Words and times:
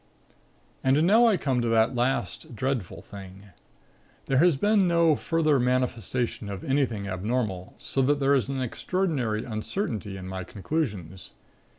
"And 0.83 1.05
now 1.05 1.27
I 1.27 1.37
come 1.37 1.61
to 1.61 1.67
that 1.67 1.93
last, 1.93 2.55
dreadful 2.55 3.03
thing. 3.03 3.49
There 4.25 4.39
has 4.39 4.57
been 4.57 4.87
no 4.87 5.15
further 5.15 5.59
manifestation 5.59 6.49
of 6.49 6.63
anything 6.63 7.07
abnormal 7.07 7.75
so 7.77 8.01
that 8.01 8.19
there 8.19 8.33
is 8.33 8.49
an 8.49 8.59
extraordinary 8.63 9.45
uncertainty 9.45 10.17
in 10.17 10.27
my 10.27 10.43
conclusions. 10.43 11.29